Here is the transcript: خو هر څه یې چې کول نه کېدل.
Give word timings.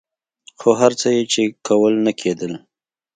خو 0.59 0.69
هر 0.81 0.91
څه 1.01 1.07
یې 1.15 1.23
چې 1.33 1.41
کول 1.67 1.93
نه 2.05 2.11
کېدل. 2.21 2.53